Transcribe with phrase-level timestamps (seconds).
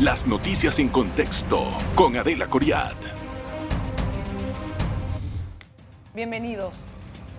[0.00, 2.94] Las noticias en contexto con Adela Coriad.
[6.12, 6.74] Bienvenidos.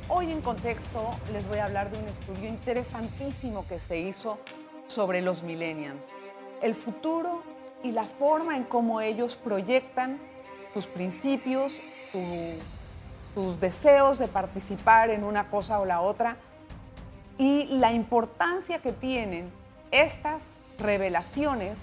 [0.07, 4.39] Hoy en contexto les voy a hablar de un estudio interesantísimo que se hizo
[4.87, 6.05] sobre los millennials,
[6.61, 7.43] el futuro
[7.83, 10.17] y la forma en cómo ellos proyectan
[10.73, 11.73] sus principios,
[13.33, 16.37] sus deseos de participar en una cosa o la otra
[17.37, 19.51] y la importancia que tienen
[20.01, 20.41] estas
[20.77, 21.77] revelaciones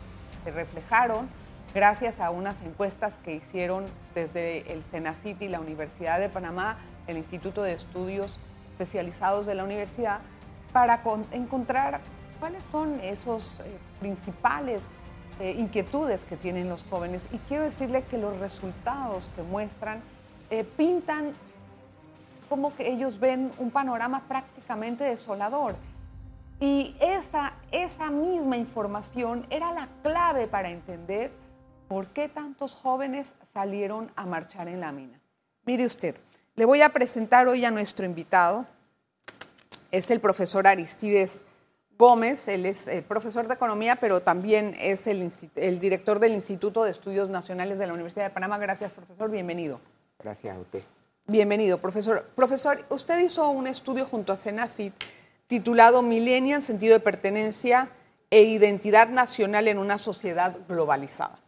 [0.44, 1.30] se reflejaron
[1.74, 7.16] gracias a unas encuestas que hicieron desde el Senacit y la Universidad de Panamá, el
[7.16, 8.38] Instituto de Estudios
[8.72, 10.20] Especializados de la Universidad,
[10.74, 11.00] para
[11.32, 12.00] encontrar
[12.38, 14.82] cuáles son esos eh, principales
[15.40, 17.22] eh, inquietudes que tienen los jóvenes.
[17.32, 20.02] Y quiero decirle que los resultados que muestran
[20.50, 21.32] eh, pintan
[22.50, 25.76] como que ellos ven un panorama prácticamente desolador.
[26.62, 31.32] Y esa, esa misma información era la clave para entender
[31.88, 35.20] por qué tantos jóvenes salieron a marchar en la mina.
[35.64, 36.14] Mire usted,
[36.54, 38.64] le voy a presentar hoy a nuestro invitado.
[39.90, 41.42] Es el profesor Aristides
[41.98, 46.84] Gómez, él es eh, profesor de economía, pero también es el, el, director del Instituto
[46.84, 48.58] de Estudios Nacionales de la Universidad de Panamá.
[48.58, 49.80] Gracias, profesor, bienvenido.
[50.22, 50.82] Gracias a usted.
[51.26, 52.24] Bienvenido, profesor.
[52.36, 54.94] Profesor, usted hizo un estudio junto a Senacit
[55.52, 57.90] titulado Millennial, sentido de pertenencia
[58.30, 61.38] e identidad nacional en una sociedad globalizada.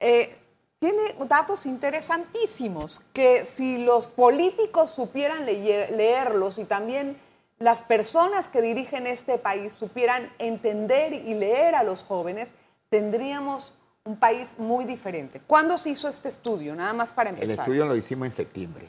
[0.00, 0.34] Eh,
[0.78, 7.18] tiene datos interesantísimos que si los políticos supieran leerlos y también
[7.58, 12.54] las personas que dirigen este país supieran entender y leer a los jóvenes,
[12.88, 15.42] tendríamos un país muy diferente.
[15.46, 16.74] ¿Cuándo se hizo este estudio?
[16.74, 17.50] Nada más para empezar.
[17.50, 18.88] El estudio lo hicimos en septiembre.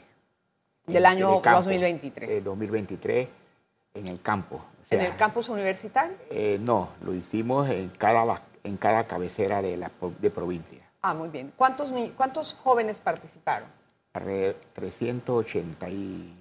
[0.86, 2.42] Del año 2023.
[2.42, 3.28] 2023
[3.94, 4.62] en el campo.
[4.90, 6.16] ¿En el campus universitario?
[6.30, 10.82] Eh, no, lo hicimos en cada, en cada cabecera de, la, de provincia.
[11.02, 11.52] Ah, muy bien.
[11.56, 13.68] ¿Cuántos, ¿Cuántos jóvenes participaron?
[14.12, 16.34] 380 y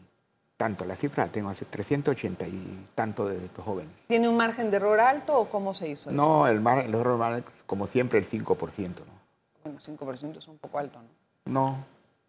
[0.56, 3.94] tanto, la cifra tengo así, 380 y tanto de estos jóvenes.
[4.08, 6.20] ¿Tiene un margen de error alto o cómo se hizo eso?
[6.20, 8.48] No, el margen de error, como siempre, el 5%.
[8.48, 9.18] ¿no?
[9.64, 11.10] Bueno, 5% es un poco alto, ¿no?
[11.46, 11.86] No,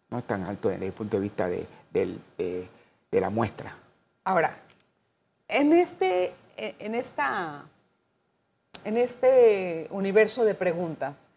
[0.09, 3.75] no es tan alto desde el punto de vista de, de la muestra.
[4.23, 4.55] Ahora,
[5.49, 7.65] en este, en, esta,
[8.85, 11.27] en este universo de preguntas,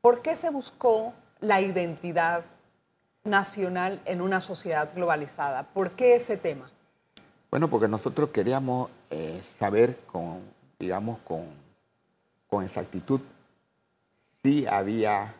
[0.00, 2.44] ¿por qué se buscó la identidad
[3.24, 5.64] nacional en una sociedad globalizada?
[5.64, 6.70] ¿Por qué ese tema?
[7.50, 10.40] Bueno, porque nosotros queríamos eh, saber con,
[10.78, 11.46] digamos, con,
[12.48, 13.20] con exactitud
[14.42, 15.34] si había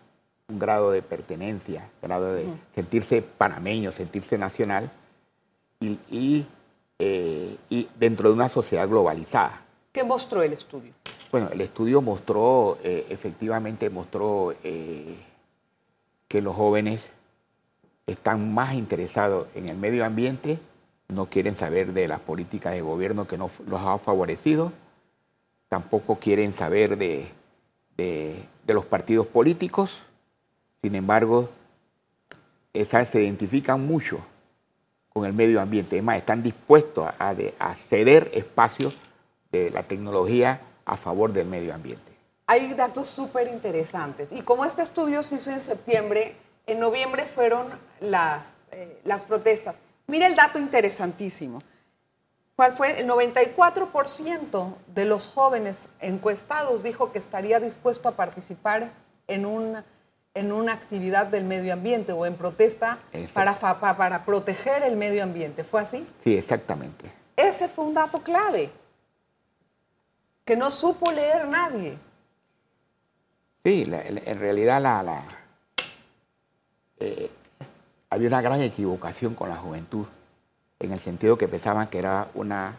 [0.49, 4.91] un grado de pertenencia, grado de sentirse panameño, sentirse nacional,
[5.81, 6.47] y
[6.99, 9.63] eh, y dentro de una sociedad globalizada.
[9.93, 10.93] ¿Qué mostró el estudio?
[11.31, 15.17] Bueno, el estudio mostró, eh, efectivamente mostró eh,
[16.27, 17.11] que los jóvenes
[18.07, 20.59] están más interesados en el medio ambiente,
[21.09, 24.73] no quieren saber de las políticas de gobierno que no los ha favorecido,
[25.69, 27.29] tampoco quieren saber de,
[27.97, 30.01] de, los partidos políticos,
[30.83, 31.51] sin embargo,
[32.73, 34.21] esas se identifican mucho
[35.19, 35.99] con el medio ambiente.
[35.99, 38.97] Es más, están dispuestos a, ceder espacios
[39.51, 42.13] de la tecnología a favor del medio ambiente.
[42.47, 44.31] Hay datos súper interesantes.
[44.33, 46.37] Y como este estudio se hizo en septiembre,
[46.67, 47.67] en noviembre fueron
[48.01, 49.83] las, eh, las protestas.
[50.07, 51.59] Mira el dato interesantísimo.
[52.55, 53.01] ¿Cuál fue?
[53.01, 58.93] El 94% de los jóvenes encuestados dijo que estaría dispuesto a participar
[59.27, 59.83] en un
[60.39, 62.99] en una actividad del medio ambiente o en protesta
[63.33, 65.65] para, para proteger el medio ambiente.
[65.65, 66.07] ¿Fue así?
[66.23, 67.13] Sí, exactamente.
[67.37, 68.71] Ese fue un dato clave
[70.45, 71.99] que no supo leer nadie.
[73.65, 75.25] Sí, en realidad la,
[77.01, 77.31] eh,
[78.09, 80.07] había una gran equivocación con la juventud,
[80.79, 82.77] en el sentido que pensaban que era una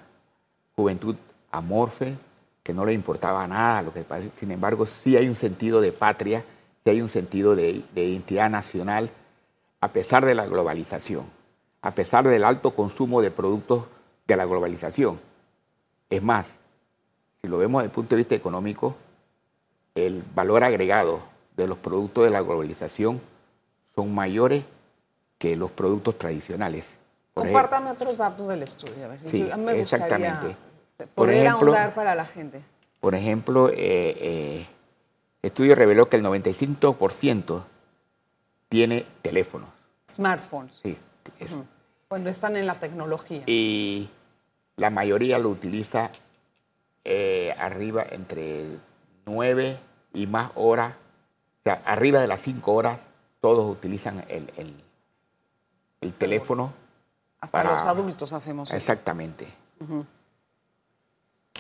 [0.75, 1.15] juventud
[1.51, 2.15] amorfe,
[2.63, 4.03] que no le importaba nada lo que
[4.35, 6.44] Sin embargo, sí hay un sentido de patria
[6.83, 9.09] si hay un sentido de, identidad nacional
[9.81, 11.25] a pesar de la globalización,
[11.81, 13.85] a pesar del alto consumo de productos
[14.27, 15.19] de la globalización.
[16.09, 16.47] Es más,
[17.41, 18.95] si lo vemos desde el punto de vista económico,
[19.95, 21.21] el valor agregado
[21.55, 23.21] de los productos de la globalización
[23.95, 24.63] son mayores
[25.37, 26.99] que los productos tradicionales.
[27.33, 29.05] Compártame otros datos del estudio.
[29.05, 30.57] A ver, sí, me exactamente.
[31.15, 32.61] poder ahondar para la gente.
[32.99, 34.67] Por ejemplo, eh, eh,
[35.41, 37.63] estudio reveló que el 95%
[38.68, 39.69] tiene teléfonos.
[40.07, 40.75] Smartphones.
[40.83, 40.97] Sí.
[42.09, 43.44] Bueno, están en la tecnología.
[43.45, 44.09] Y
[44.75, 46.12] la mayoría lo utiliza
[47.06, 48.65] eh, arriba entre
[49.25, 49.80] nueve
[50.13, 53.00] y más horas, o sea, arriba de las cinco horas,
[53.41, 54.75] todos utilizan el, el-
[56.01, 56.74] el teléfono.
[57.41, 58.75] Hasta para- los adultos hacemos eso.
[58.77, 59.47] Exactamente.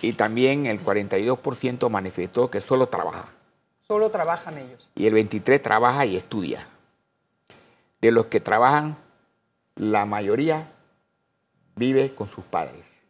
[0.01, 3.25] Y también el 42% manifestó que solo trabaja.
[3.89, 4.87] Solo trabajan ellos.
[4.93, 6.67] Y el 23% trabaja y estudia.
[7.99, 8.95] De los que trabajan,
[9.75, 10.71] la mayoría
[11.75, 13.01] vive con sus padres.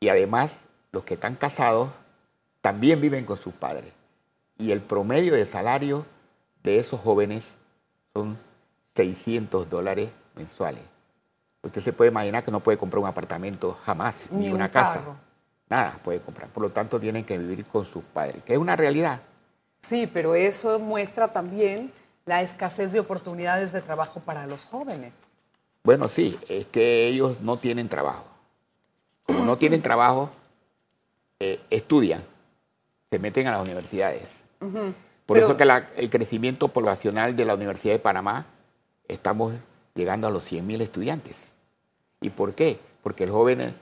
[0.00, 0.60] Y además,
[0.90, 1.90] los que están casados
[2.62, 3.92] también viven con sus padres.
[4.56, 6.06] Y el promedio de salario
[6.62, 7.54] de esos jóvenes
[8.14, 8.38] son
[8.94, 10.80] 600 dólares mensuales.
[11.62, 14.70] Usted se puede imaginar que no puede comprar un apartamento jamás, ni, Ni una un
[14.70, 15.00] casa.
[15.00, 15.16] carro.
[15.68, 16.48] Nada puede comprar.
[16.48, 19.20] Por lo tanto, tienen que vivir con sus padres, que es una realidad.
[19.84, 21.92] Sí, pero eso muestra también
[22.24, 25.26] la escasez de oportunidades de trabajo para los jóvenes.
[25.82, 28.24] Bueno, sí, es que ellos no tienen trabajo.
[29.26, 30.30] Como no tienen trabajo,
[31.38, 32.22] eh, estudian,
[33.10, 34.30] se meten a las universidades.
[34.58, 38.46] Por Pero- eso que la- el crecimiento poblacional de la Universidad de Panamá,
[39.06, 39.52] estamos
[39.94, 41.56] llegando a los 100.000 estudiantes.
[42.22, 42.80] ¿Y por qué?
[43.02, 43.74] Porque los jóvenes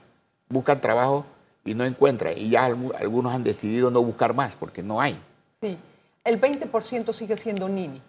[0.49, 1.25] buscan trabajo
[1.63, 2.37] y no encuentran.
[2.37, 5.17] Y ya algu- algunos han decidido no buscar más porque no hay.
[5.61, 5.77] Sí,
[6.23, 8.01] el 20% sigue siendo Nini.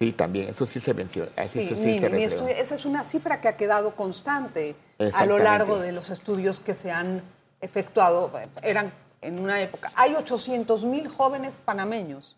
[0.00, 1.30] Sí, también, eso sí se menciona.
[1.36, 2.44] eso Sí, sí Nini, se ni refleja.
[2.44, 4.74] estudi- esa es una cifra que ha quedado constante
[5.14, 7.22] a lo largo de los estudios que se han
[7.60, 8.30] efectuado.
[8.62, 9.92] Eran en una época.
[9.94, 12.36] Hay 800 mil jóvenes panameños.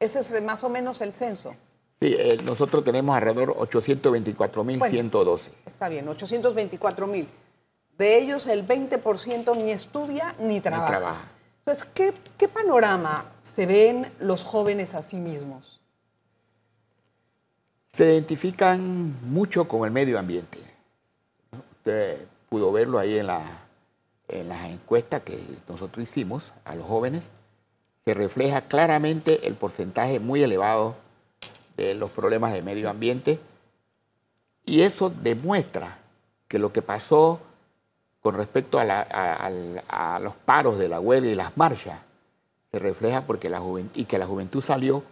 [0.00, 1.54] Ese es más o menos el censo.
[2.00, 5.50] Sí, eh, nosotros tenemos alrededor 824.112.
[5.66, 7.28] Está bien, 824 mil.
[7.98, 10.86] De ellos el 20% ni estudia ni trabaja.
[10.86, 11.24] trabaja.
[11.66, 15.80] Entonces, ¿qué, panorama se ven los jóvenes a sí mismos?
[17.90, 20.58] Se identifican mucho con el medio ambiente.
[21.78, 23.28] Usted pudo verlo ahí en,
[24.28, 27.30] en las encuestas que nosotros hicimos a los jóvenes.
[28.04, 30.96] Se refleja claramente el porcentaje muy elevado
[31.78, 33.40] de los problemas de medio ambiente.
[34.66, 35.98] Y eso demuestra
[36.46, 37.40] que lo que pasó
[38.24, 41.98] con respecto a, la- a- al- a los paros de la huelga y las marchas
[42.72, 45.02] se refleja porque la juventud y que la juventud salió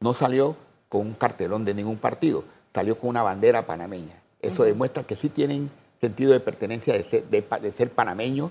[0.00, 0.56] no salió
[0.88, 2.44] con un cartelón de ningún partido,
[2.74, 4.14] salió con una bandera panameña.
[4.40, 5.70] Eso demuestra que sí tienen
[6.00, 8.50] sentido de pertenencia de ser, de pa- de ser panameños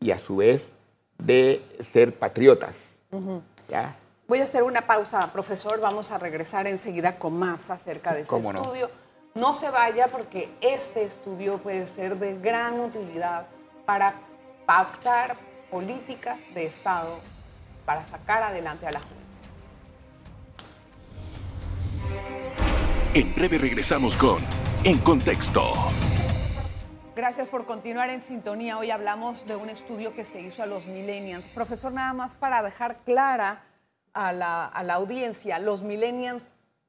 [0.00, 0.70] y a su vez
[1.18, 2.96] de ser patriotas.
[3.68, 3.94] ¿ya?
[4.26, 5.80] Voy a hacer una pausa, profesor.
[5.80, 8.30] Vamos a regresar enseguida con más acerca de este
[8.62, 8.90] estudio.
[9.34, 13.46] No se vaya porque este estudio puede ser de gran utilidad
[13.86, 14.14] para
[14.66, 15.36] pactar
[15.70, 17.18] políticas de Estado
[17.84, 19.18] para sacar adelante a la juventud.
[23.14, 24.38] En breve regresamos con
[24.84, 25.62] En Contexto.
[27.16, 28.78] Gracias por continuar en sintonía.
[28.78, 31.48] Hoy hablamos de un estudio que se hizo a los millennials.
[31.48, 33.64] Profesor, nada más para dejar clara
[34.12, 36.42] a la, a la audiencia, los millennials,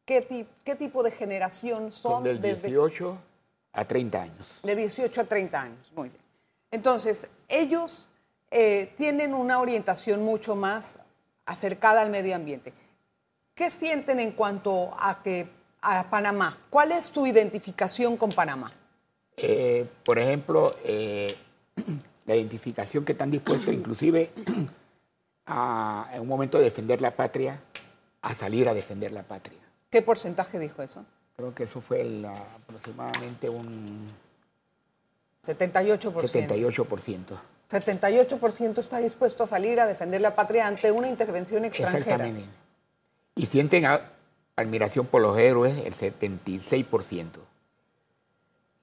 [0.09, 2.11] ¿qué, ti- qué tipo de generación son?
[2.13, 3.17] Son del desde 18
[3.73, 4.59] a 30 años.
[4.63, 5.91] de 18 a 30 años.
[5.95, 6.21] Muy bien.
[6.71, 8.09] Entonces, ellos
[8.49, 10.99] eh, tienen una orientación mucho más
[11.45, 12.73] acercada al medio ambiente.
[13.53, 15.47] ¿Qué sienten en cuanto a que
[15.81, 16.57] a Panamá?
[16.71, 18.71] ¿Cuál es su identificación con Panamá?
[19.37, 21.35] Eh, por ejemplo, eh,
[22.25, 24.31] la identificación que están dispuestos inclusive
[25.45, 27.61] a, en un momento de defender la patria,
[28.23, 29.59] a salir a defender la patria.
[29.89, 31.05] ¿Qué porcentaje dijo eso?
[31.35, 34.07] Creo que eso fue el, aproximadamente un
[35.43, 36.11] 78%.
[36.13, 37.25] 78%.
[37.69, 42.15] 78% está dispuesto a salir a defender la patria ante una intervención extranjera.
[42.15, 42.49] Exactamente.
[43.35, 43.85] Y sienten
[44.55, 47.27] admiración por los héroes el 76%.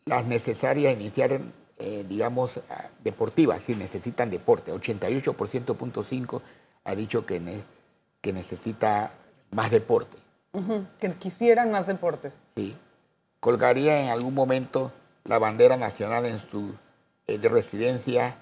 [0.06, 1.40] Las necesarias iniciar,
[1.78, 2.60] eh, digamos,
[3.02, 4.72] deportivas, si necesitan deporte.
[4.72, 6.40] 88.5
[6.84, 7.64] ha dicho que, ne-
[8.20, 9.10] que necesita
[9.50, 10.16] más deporte.
[10.56, 12.40] Ujú, Que quisieran más deportes.
[12.56, 12.74] ¿sí?
[13.40, 14.90] Colgaría en algún momento
[15.24, 16.74] la bandera nacional en su
[17.26, 18.38] eh, de residencia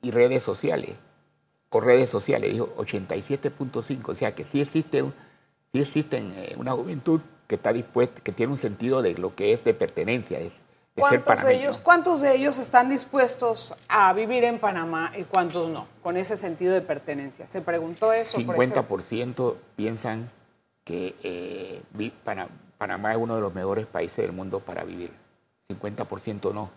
[0.00, 0.96] y redes sociales.
[1.68, 4.08] Por redes sociales, dijo 87.5.
[4.08, 5.04] O sea que sí existe,
[5.72, 9.52] sí existen eh, una juventud que está dispuesta, que tiene un sentido de lo que
[9.52, 10.50] es de pertenencia, de, de
[11.10, 15.68] ser ¿Cuántos de, ellos, ¿Cuántos de ellos están dispuestos a vivir en Panamá y cuántos
[15.68, 15.86] no?
[16.02, 17.46] Con ese sentido de pertenencia.
[17.46, 18.40] ¿Se preguntó eso?
[18.46, 18.86] por ejemplo?
[18.88, 20.30] 50% piensan
[20.88, 21.82] que eh,
[22.78, 25.10] Panamá es uno de los mejores países del mundo para vivir.
[25.68, 26.70] 50% no.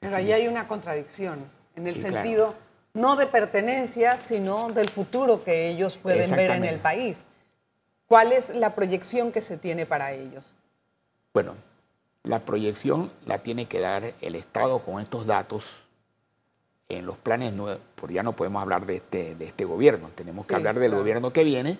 [0.00, 1.38] Pero ahí hay una contradicción,
[1.74, 2.16] en el Sí, claro.
[2.16, 2.54] sentido
[2.92, 7.24] no de pertenencia, sino del futuro que ellos pueden ver en el país.
[8.06, 10.54] ¿Cuál es la proyección que se tiene para ellos?
[16.90, 20.44] en los planes, nuevos, porque ya no podemos hablar de este, de este gobierno, tenemos
[20.44, 21.00] que hablar del claro.
[21.00, 21.78] gobierno que viene,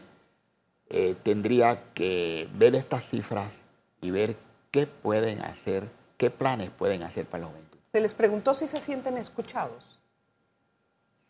[0.92, 3.62] eh, tendría que ver estas cifras
[4.02, 4.36] y ver
[4.70, 7.78] qué pueden hacer, qué planes pueden hacer para la juventud.
[7.92, 9.98] Se les preguntó si se sienten escuchados.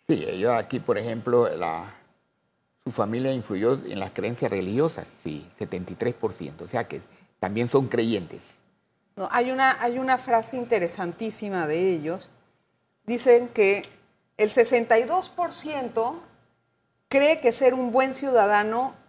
[0.08, 1.94] Sí, ellos aquí, por ejemplo, la,
[2.84, 7.00] su familia influyó en las creencias religiosas, sí, 73%, o sea que
[7.38, 8.58] también son creyentes.
[9.14, 12.30] No, hay, una, hay una frase interesantísima de ellos.
[13.06, 13.88] Dicen que
[14.38, 16.14] el 62%
[17.08, 19.00] cree que ser un buen ciudadano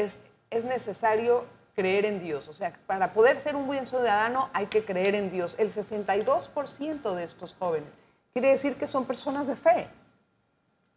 [0.00, 0.18] es,
[0.50, 2.48] es necesario creer en Dios.
[2.48, 5.54] O sea, para poder ser un buen ciudadano hay que creer en Dios.
[5.58, 7.88] El 62% de estos jóvenes
[8.32, 9.88] quiere decir que son personas de fe,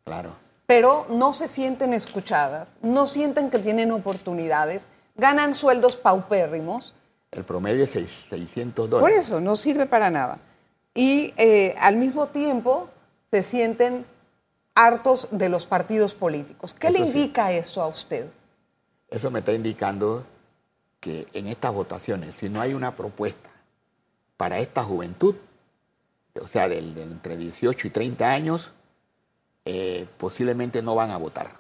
[0.04, 0.32] Claro.
[0.66, 6.94] pero no se sienten escuchadas, no sienten que tienen oportunidades, ganan sueldos paupérrimos.
[7.32, 9.18] El promedio es seis- 600 Por dólares.
[9.20, 10.40] eso, no sirve para nada.
[10.94, 12.90] Y eh, al mismo tiempo
[13.30, 14.06] se sienten
[14.74, 16.74] hartos de los partidos políticos.
[16.74, 17.04] ¿Qué le sí.
[17.06, 18.28] indica eso a usted?
[19.10, 20.26] Eso me está indicando
[21.00, 23.50] que en estas votaciones, si no hay una propuesta
[24.36, 25.36] para esta juventud,
[26.42, 28.74] o sea, del, del entre 18 y 30 años,
[29.66, 31.52] eh, posiblemente no van a votar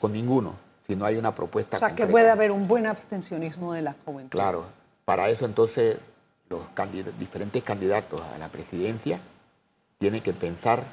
[0.00, 0.56] con ninguno,
[0.86, 1.76] si no hay una propuesta.
[1.76, 4.30] O sea, que puede haber un buen abstencionismo de la juventud.
[4.30, 4.66] Claro,
[5.04, 5.98] para eso entonces
[6.48, 9.20] los candid- diferentes candidatos a la presidencia
[9.98, 10.84] tienen que pensar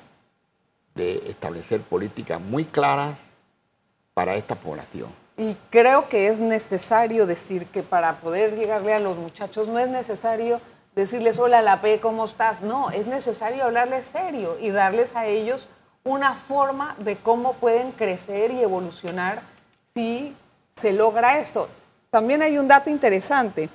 [0.96, 3.18] de establecer políticas muy claras
[4.14, 5.10] para esta población.
[5.38, 9.88] Y creo que es necesario decir que para poder llegarle a los muchachos no es
[9.88, 10.60] necesario
[10.96, 12.62] decirles, hola, la P, ¿cómo estás?
[12.62, 15.68] No, es necesario hablarles serio y darles a ellos
[16.04, 19.44] una forma de cómo pueden crecer y evolucionar
[19.94, 20.36] si
[20.76, 21.70] se logra esto.
[22.10, 23.70] También hay un dato interesante.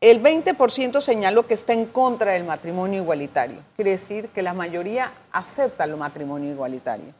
[0.00, 3.58] El 20% señaló que está en contra del matrimonio igualitario.
[3.76, 7.14] Quiere decir que la mayoría acepta el matrimonio igualitario.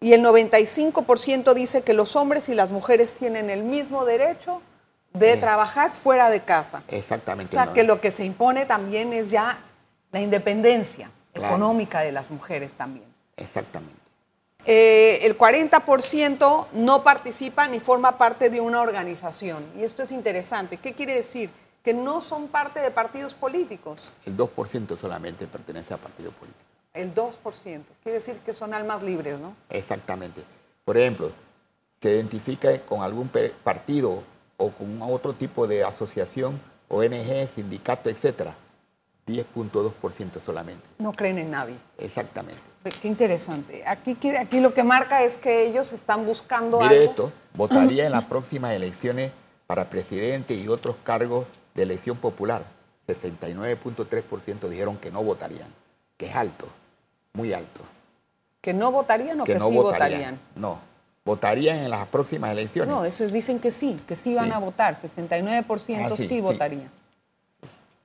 [0.00, 4.62] Y el 95% dice que los hombres y las mujeres tienen el mismo derecho
[5.12, 5.40] de Sí.
[5.40, 6.82] trabajar fuera de casa.
[6.90, 7.52] O Exactamente.
[7.52, 7.72] sea, ¿no?
[7.74, 9.58] que lo que se impone también es ya
[10.12, 11.54] la independencia Claro.
[11.54, 13.06] económica de las mujeres también.
[13.36, 14.00] Exactamente.
[14.66, 19.64] Eh, el 40% no participa ni forma parte de una organización.
[19.76, 20.76] Y esto es interesante.
[20.76, 21.50] ¿Qué quiere decir?
[21.82, 24.12] Que no son parte de partidos políticos.
[24.26, 26.64] El 2% solamente pertenece a partido político.
[26.92, 27.82] El 2%.
[28.02, 29.54] Quiere decir que son almas libres, ¿no?
[29.68, 30.42] Exactamente.
[30.84, 31.30] Por ejemplo,
[32.00, 33.30] se identifica con algún
[33.62, 34.22] partido
[34.56, 38.56] o con otro tipo de asociación, ONG, sindicato, etcétera,
[39.26, 40.82] 10.2% solamente.
[40.98, 41.76] No creen en nadie.
[41.98, 42.60] Exactamente.
[43.00, 43.84] Qué interesante.
[43.86, 47.10] Aquí, aquí lo que marca es que ellos están buscando Mire algo.
[47.10, 49.32] esto, votaría en las próximas elecciones
[49.66, 52.64] para presidente y otros cargos de elección popular.
[53.06, 55.68] 69.3% dijeron que no votarían,
[56.16, 56.66] que es alto,
[57.32, 57.80] muy alto.
[58.60, 60.10] Que no votarían o que, que no sí votarían.
[60.10, 60.40] votarían.
[60.56, 60.78] No,
[61.24, 62.92] votarían en las próximas elecciones.
[62.94, 64.52] No, eso dicen que sí, que sí van Sí.
[64.52, 64.94] a votar.
[64.94, 66.90] 69% Ah, sí, sí, votarían.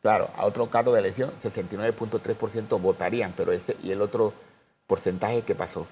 [0.01, 4.33] Claro, a otro cargo de elección, 69.3% votarían, pero ese y el otro
[4.87, 5.87] porcentaje que pasó.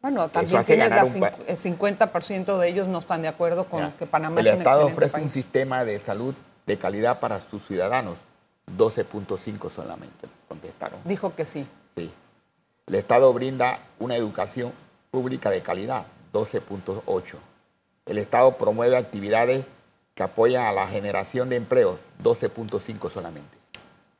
[0.00, 3.96] Bueno, también tienes el 50% de ellos no están de acuerdo con Ya.
[3.96, 5.24] que Panamá el es un Estado ofrece país.
[5.24, 6.34] un sistema de salud
[6.66, 8.18] de calidad para sus ciudadanos,
[8.76, 11.00] 12.5 solamente contestaron.
[11.04, 11.66] Dijo que sí.
[11.96, 12.12] Sí.
[12.86, 14.72] El Estado brinda una educación
[15.10, 17.36] pública de calidad, 12.8.
[18.04, 19.64] El Estado promueve actividades
[20.14, 23.56] que apoyan a la generación de empleo, 12.5 solamente.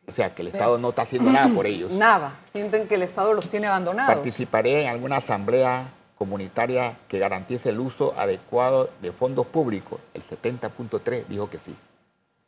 [0.06, 1.92] O sea, que el Estado no está haciendo nada por ellos.
[1.92, 2.32] Nada.
[2.50, 4.14] Sienten que el Estado los tiene abandonados.
[4.14, 10.00] Participaré en alguna asamblea comunitaria que garantice el uso adecuado de fondos públicos.
[10.14, 11.74] El 70.3 dijo que sí.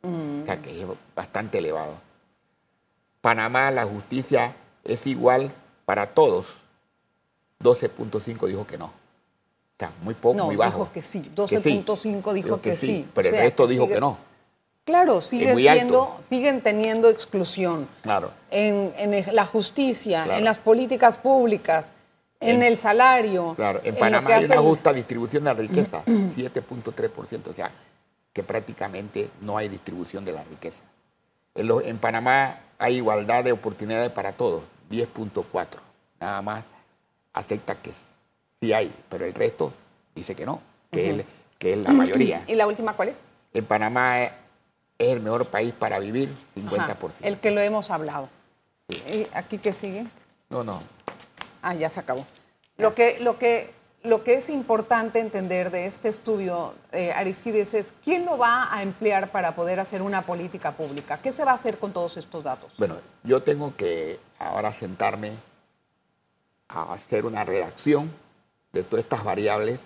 [0.03, 1.95] O sea, que es bastante elevado.
[3.21, 5.51] Panamá, la justicia es igual
[5.87, 6.47] para todos.
[7.63, 8.87] 12.5 dijo que no.
[8.87, 8.91] O
[9.79, 10.79] sea, muy poco, No, muy bajo.
[10.79, 11.21] dijo que sí.
[11.21, 13.07] Que 12.5 dijo que sí.
[13.15, 14.17] Pero O sea, el resto que dijo sigue- que no.
[14.83, 15.21] Claro, alto.
[15.21, 17.87] siendo, siguen teniendo exclusión.
[18.01, 18.31] Claro.
[18.51, 20.37] En, en la justicia, Claro.
[20.39, 21.91] en las políticas públicas,
[22.39, 23.53] en, En- el salario.
[23.55, 27.71] Claro, en Panamá hay una el- justa distribución de la riqueza, 7.3%, o sea,
[28.33, 30.83] que prácticamente no hay distribución de la riqueza.
[31.55, 35.67] En, lo- en Panamá hay igualdad de oportunidades para todos, 10.4.
[36.19, 36.65] Nada más
[37.33, 37.91] acepta que
[38.61, 39.71] sí hay, pero el resto
[40.15, 41.25] dice que no, que, es,
[41.59, 42.43] que es la mayoría.
[42.47, 43.23] ¿Y la última cuál es?
[43.53, 44.31] En Panamá es,
[44.97, 46.79] es el mejor país para vivir, 50%.
[46.79, 48.29] Ajá, el que lo hemos hablado.
[48.89, 50.05] ¿Y ¿Aquí qué sigue?
[50.49, 50.81] No, no,
[51.61, 52.25] Ah, ya se acabó.
[52.77, 53.73] Lo que, lo que,
[54.03, 58.81] lo que es importante entender de este estudio, eh, Aristides, es quién lo va a
[58.81, 61.19] emplear para poder hacer una política pública.
[61.21, 62.73] ¿Qué se va a hacer con todos estos datos?
[62.77, 65.33] Bueno, yo tengo que ahora sentarme
[66.69, 68.11] a hacer una redacción
[68.71, 69.79] de todas estas variables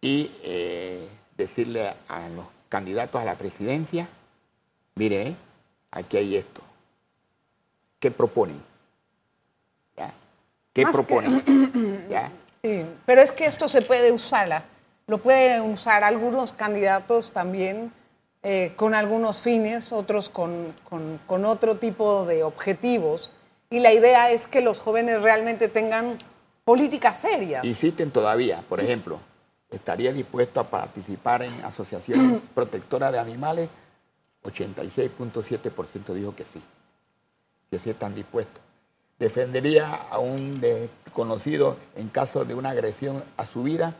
[0.00, 4.08] y eh, decirle a los candidatos a la presidencia,
[4.94, 5.36] mire,
[5.90, 6.62] aquí hay esto.
[8.00, 8.60] ¿Qué proponen?
[9.96, 10.12] ¿Ya?
[10.72, 12.06] ¿Qué proponen?
[12.10, 12.32] ¿Ya?
[12.64, 14.62] Sí, pero es que esto se puede usar,
[15.08, 17.92] lo pueden usar algunos candidatos también
[18.44, 23.32] eh, con algunos fines, otros con, con, otro tipo de objetivos.
[23.68, 26.18] Y la idea es que los jóvenes realmente tengan
[26.64, 27.64] políticas serias.
[27.64, 29.18] Insisten todavía, por ejemplo,
[29.68, 33.68] ¿estaría dispuesto a participar en asociaciones protectoras de animales?
[34.44, 36.62] 86.7% dijo que sí,
[37.72, 38.61] que sí están dispuestos.
[39.22, 43.94] ¿Defendería a un desconocido en caso de una agresión a su vida?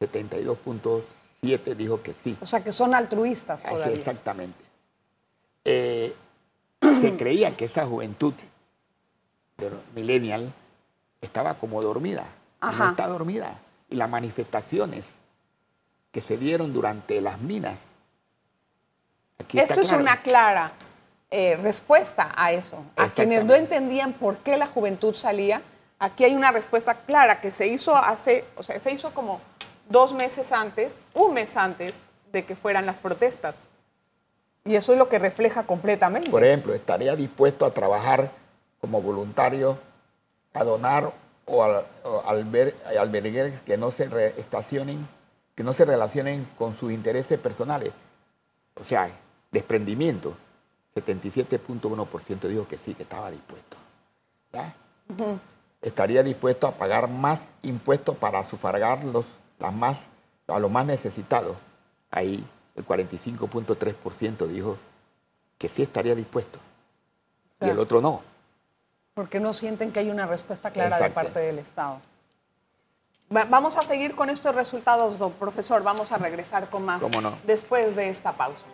[0.00, 2.36] 72.7% dijo que sí.
[2.40, 3.96] O sea, que son altruistas todavía.
[3.96, 4.58] exactamente.
[5.64, 6.12] Eh,
[7.00, 8.34] se creía que esa juventud
[9.94, 10.52] millennial
[11.20, 12.26] estaba como dormida.
[12.60, 13.60] No está dormida.
[13.88, 15.14] Y las manifestaciones
[16.10, 17.78] que se dieron durante las minas.
[19.54, 20.72] Esto es una clara
[21.30, 22.84] eh, respuesta a eso.
[22.96, 25.62] A quienes no entendían por qué la juventud salía,
[25.98, 29.40] aquí hay una respuesta clara que se hizo hace, o sea, se hizo como
[29.88, 31.94] dos meses antes, un mes antes
[32.32, 33.68] de que fueran las protestas.
[34.64, 36.30] Y eso es lo que refleja completamente.
[36.30, 38.30] Por ejemplo, estaría dispuesto a trabajar
[38.80, 39.78] como voluntario,
[40.52, 41.12] a donar
[41.44, 45.08] o, al ver albergues que no se estacionen,
[45.54, 47.92] que no se relacionen con sus intereses personales.
[48.74, 49.08] O sea,
[49.52, 50.36] desprendimiento.
[50.96, 53.76] 77.1% dijo que sí, que estaba dispuesto.
[55.82, 59.26] Estaría dispuesto a pagar más impuestos para sufragar los
[59.74, 60.06] más,
[60.48, 61.56] a los más necesitados.
[62.10, 64.78] Ahí el 45.3% dijo
[65.58, 66.58] que sí estaría dispuesto.
[67.60, 68.22] y el otro no.
[69.14, 72.00] Porque no sienten que hay una respuesta clara de parte del Estado.
[73.28, 75.82] vamos a seguir con estos resultados, don profesor.
[75.82, 77.02] Vamos a regresar con más
[77.46, 78.66] después de esta pausa.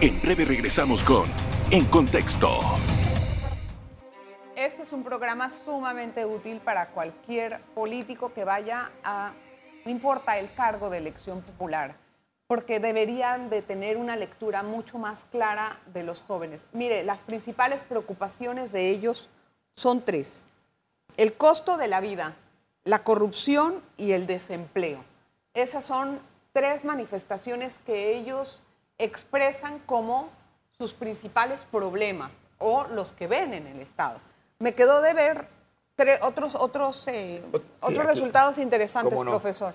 [0.00, 1.24] En breve regresamos con
[1.72, 2.60] En Contexto.
[4.54, 9.32] Este es un programa sumamente útil para cualquier político que vaya a,
[9.84, 11.96] no importa el cargo de elección popular,
[12.46, 16.68] porque deberían de tener una lectura mucho más clara de los jóvenes.
[16.72, 19.28] Mire, las principales preocupaciones de ellos
[19.74, 20.44] son tres.
[21.16, 22.36] El costo de la vida,
[22.84, 25.04] la corrupción y el desempleo.
[25.54, 26.20] Esas son
[26.52, 28.62] tres manifestaciones que ellos
[28.98, 30.30] expresan como
[30.76, 34.20] sus principales problemas o los que ven en el Estado
[34.58, 35.48] me quedó de ver
[36.22, 37.42] otros, otros, eh,
[37.80, 39.74] otros resultados interesantes, profesor.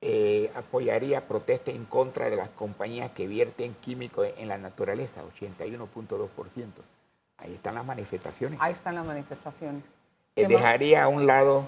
[0.00, 6.82] Eh, apoyaría protesta en contra de las compañías que vierten químicos en la naturaleza, 81.2%.
[7.38, 8.58] Ahí están las manifestaciones.
[8.60, 9.84] Ahí están las manifestaciones.
[10.36, 11.66] Eh, dejaría a un lado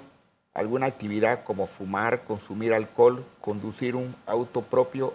[0.52, 5.14] alguna actividad como fumar, consumir alcohol, conducir un auto propio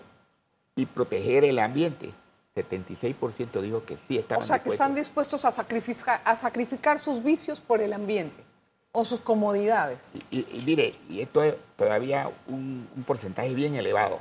[0.76, 2.12] y proteger el ambiente.
[2.56, 7.24] 76% dijo que sí estaban O sea, que están dispuestos a sacrificar, a sacrificar sus
[7.24, 8.44] vicios por el ambiente
[8.92, 10.14] o sus comodidades.
[10.30, 14.20] Y, mire, y esto es todavía un, porcentaje bien elevado.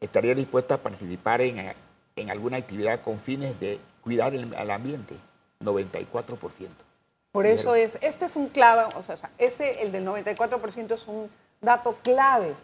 [0.00, 1.74] Estaría dispuesto a participar en,
[2.16, 5.14] en alguna actividad con fines de cuidar el, al ambiente,
[5.62, 6.68] 94%.
[7.30, 11.28] Por eso es, este es un clave, o sea, ese, el del 94% es un
[11.60, 12.54] dato clave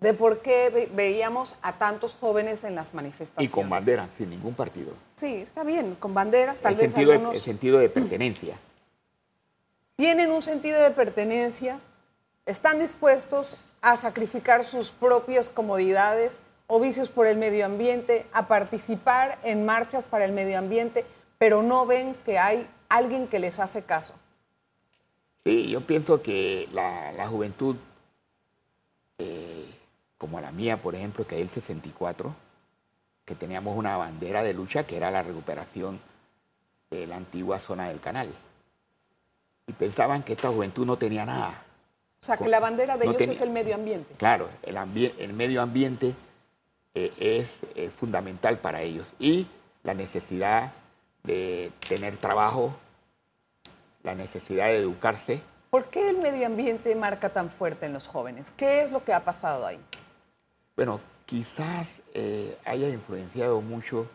[0.00, 3.50] de por qué veíamos a tantos jóvenes en las manifestaciones.
[3.50, 4.92] Y con banderas, sin ningún partido.
[5.16, 8.58] Sí, está bien, con banderas, tal el vez sentido el sentido de pertenencia.
[9.96, 11.78] Tienen un sentido de pertenencia,
[12.46, 19.38] están dispuestos a sacrificar sus propias comodidades o vicios por el medio ambiente, a participar
[19.44, 21.04] en marchas para el medio ambiente,
[21.38, 24.14] pero no ven que hay alguien que les hace caso.
[25.44, 27.76] Sí, yo pienso que la, juventud
[29.18, 29.53] eh,
[30.24, 32.34] como la mía, por ejemplo, que es el 64,
[33.26, 36.00] que teníamos una bandera de lucha que era la recuperación
[36.88, 38.30] de la antigua zona del canal.
[39.66, 41.62] Y pensaban que esta juventud no tenía nada.
[42.22, 44.14] O sea, que la bandera de ellos es el medio ambiente.
[44.14, 44.78] Claro, el,
[45.18, 46.14] el medio ambiente
[46.94, 49.12] eh, es eh, fundamental para ellos.
[49.18, 49.46] Y
[49.82, 50.72] la necesidad
[51.22, 52.74] de tener trabajo,
[54.02, 55.42] la necesidad de educarse.
[55.68, 58.54] ¿Por qué el medio ambiente marca tan fuerte en los jóvenes?
[58.56, 59.78] ¿Qué es lo que ha pasado ahí?
[60.76, 64.08] Bueno, quizás eh, haya influenciado mucho,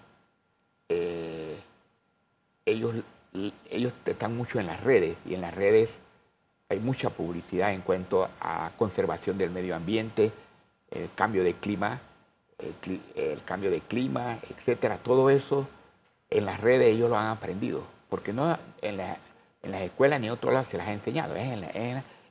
[0.90, 1.58] eh,
[2.66, 2.96] ellos,
[3.70, 6.00] ellos están mucho en las redes y en las redes
[6.70, 10.32] hay mucha publicidad en cuanto a conservación del medio ambiente,
[10.92, 12.02] el cambio de clima,
[13.16, 14.98] el, cambio de clima, etcétera.
[14.98, 15.68] Todo eso
[16.30, 19.18] en las redes ellos lo han aprendido, porque no en, la-
[19.64, 21.36] en las escuelas ni en otros lados se las ha enseñado,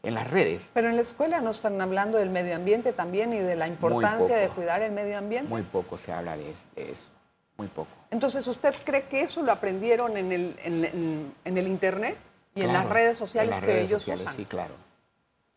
[0.02, 0.70] en las redes.
[0.74, 4.36] Pero en la escuela no están hablando del medio ambiente también y de la importancia
[4.36, 5.48] de cuidar el medio ambiente.
[5.48, 7.08] Muy poco se habla de, de eso,
[7.56, 7.90] muy poco.
[8.10, 12.16] Entonces, ¿usted cree que eso lo aprendieron en el, en, en- en el Internet
[12.54, 14.36] y en las redes sociales las que redes ellos sociales, usan?
[14.36, 14.74] Sí, claro.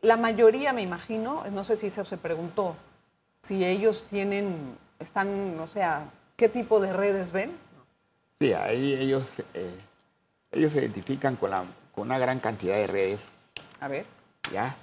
[0.02, 2.76] La mayoría, me imagino, no sé si eso se preguntó,
[3.44, 7.52] si ellos tienen, están, o sea, ¿qué tipo de redes ven?
[8.40, 9.24] Sí, ahí ellos,
[9.54, 9.76] eh,
[10.52, 13.30] ellos se identifican con, la, con una gran cantidad de redes,
[13.80, 14.06] A ver,
[14.52, 14.76] ¿ya?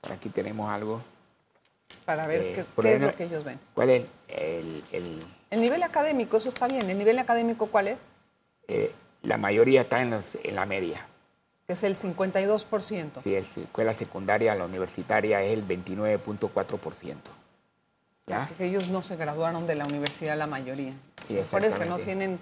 [0.00, 1.02] Por aquí tenemos algo.
[2.04, 3.58] para ver Eh, qué, es lo que ellos ven.
[3.74, 6.88] ¿Cuál es el, el- El nivel académico, eso está bien.
[6.90, 7.98] ¿El nivel académico cuál es?
[8.68, 11.06] eh, la mayoría está en, los- en la media.
[11.66, 13.22] Que es el 52%.
[13.22, 17.30] Si es escuela secundaria, la universitaria es el 29.4%.
[18.24, 18.56] O sea, ¿Ya?
[18.56, 20.92] que ellos no se graduaron de la universidad la mayoría.
[21.28, 22.38] Sí, Por eso que no tienen,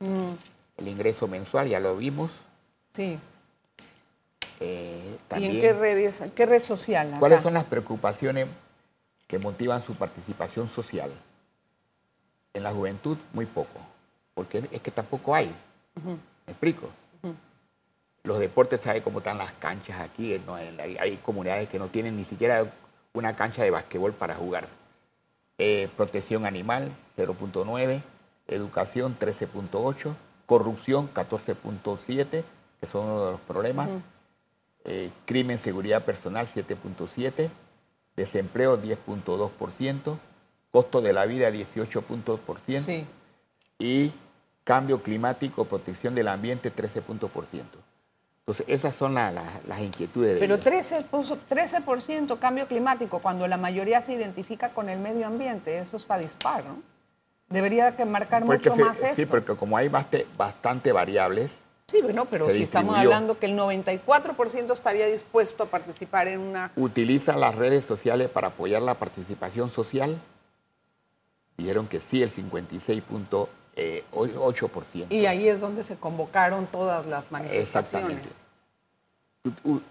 [0.00, 2.30] El ingreso mensual ya lo vimos.
[2.96, 3.18] Sí.
[4.60, 7.08] eh, ¿Y en qué redes, qué red social?
[7.08, 7.18] acá?
[7.18, 8.48] ¿Cuáles son las preocupaciones
[9.26, 11.10] que motivan su participación social?
[12.54, 13.80] En la juventud, muy poco,
[14.34, 15.54] porque es que tampoco hay.
[16.04, 16.88] ¿Me explico?
[18.22, 20.40] Los deportes, ¿sabe cómo están las canchas aquí?
[20.46, 22.66] No, hay, hay comunidades que no tienen ni siquiera
[23.12, 24.68] una cancha de basquetbol para jugar.
[25.58, 28.02] Eh, protección animal, 0.9.
[28.48, 30.14] Educación, 13.8.
[30.46, 32.44] Corrupción, 14.7,
[32.80, 33.88] que son uno de los problemas.
[34.84, 37.50] Eh, crimen, seguridad personal, 7.7.
[38.14, 40.18] Desempleo, 10.2%.
[40.70, 42.80] Costo de la vida, 18%.
[42.80, 43.06] Sí.
[43.78, 44.12] Y
[44.64, 47.78] cambio climático, protección del ambiente, 13%.
[48.40, 50.64] Entonces, esas son la- la- las inquietudes de Pero ellos.
[50.64, 55.96] 13%, puso 13% cambio climático cuando la mayoría se identifica con el medio ambiente, eso
[55.96, 56.80] está dispar, ¿no?
[57.48, 59.16] Debería que marcar Porque mucho se- más esto.
[59.16, 61.50] Sí, porque como hay bastante variables,
[61.88, 66.72] Sí, bueno, pero si estamos hablando que el 94% estaría dispuesto a participar en una...
[66.74, 70.20] utiliza las redes sociales para apoyar la participación social.
[71.56, 75.06] Dijeron que sí, el 56.8%.
[75.10, 78.18] Y ahí es donde se convocaron todas las manifestaciones.
[78.18, 78.28] Exactamente.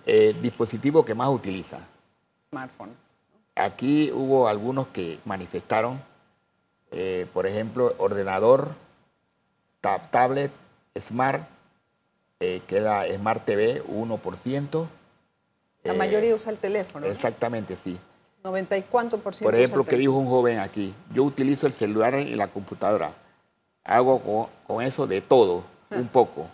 [0.05, 1.79] Eh, dispositivo que más utiliza.
[2.49, 2.91] Smartphone.
[3.55, 6.01] Aquí hubo algunos que manifestaron,
[6.91, 8.71] eh, por ejemplo, ordenador,
[9.81, 10.51] tab- tablet,
[10.99, 11.47] smart,
[12.39, 14.87] eh, que era Smart TV, 1%.
[15.83, 17.05] La Eh, mayoría usa el teléfono.
[17.05, 17.11] ¿no?
[17.11, 17.97] Exactamente, sí.
[18.43, 21.73] 90 y cuánto por ciento Por ejemplo, que dijo un joven aquí, yo utilizo el
[21.73, 23.11] celular y la computadora.
[23.83, 25.95] Hago con, con eso de todo, Ah.
[25.97, 26.47] un poco,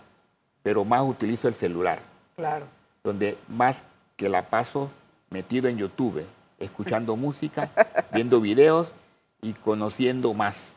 [0.62, 1.98] pero más utilizo el celular,
[2.36, 2.66] Claro.
[3.02, 3.82] donde más
[4.16, 4.90] que la paso
[5.30, 6.24] metido en YouTube,
[6.58, 7.70] escuchando música,
[8.12, 8.92] viendo videos
[9.40, 10.76] y conociendo más.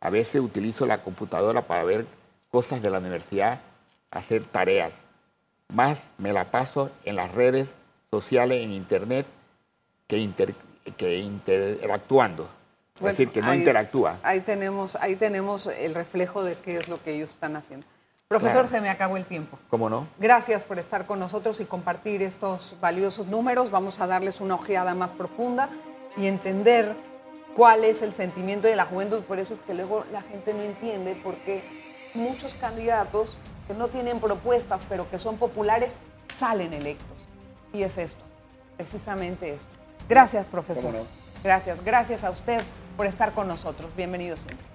[0.00, 2.04] A veces utilizo la computadora para ver
[2.50, 3.60] cosas de la universidad,
[4.14, 4.94] hacer tareas.
[5.68, 7.68] Más me la paso en las redes
[8.10, 9.26] sociales, en internet,
[10.06, 10.54] que, inter-
[10.96, 12.48] que interactuando.
[13.00, 14.18] Bueno, es decir, que no ahí- interactúa.
[14.22, 17.86] Ahí tenemos, ahí tenemos el reflejo de qué es lo que ellos están haciendo.
[18.28, 18.68] Profesor, Claro.
[18.68, 19.58] se me acabó el tiempo.
[19.68, 20.06] ¿Cómo no?
[20.18, 23.70] Gracias por estar con nosotros y compartir estos valiosos números.
[23.70, 25.68] Vamos a darles una ojeada más profunda
[26.16, 26.94] y entender
[27.54, 29.20] cuál es el sentimiento de la juventud.
[29.22, 31.62] Por eso es que luego la gente no entiende por qué
[32.14, 35.92] muchos candidatos que no tienen propuestas pero que son populares
[36.38, 37.16] salen electos.
[37.72, 38.22] Y es esto,
[38.76, 39.66] precisamente esto.
[40.08, 40.92] Gracias, profesor.
[40.92, 41.06] ¿Cómo no?
[41.42, 42.60] Gracias, gracias a usted
[42.96, 43.90] por estar con nosotros.
[43.96, 44.74] Bienvenido siempre.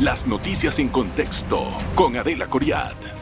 [0.00, 3.13] Las noticias en contexto con Adela Coriad.